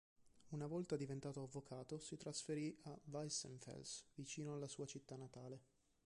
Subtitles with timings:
[0.49, 5.61] Una volta diventato avvocato si trasferì a Weissenfels, vicino alla sua città natale.